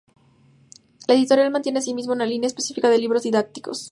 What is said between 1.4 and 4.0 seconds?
mantiene, asimismo, una línea específica de libros didácticos.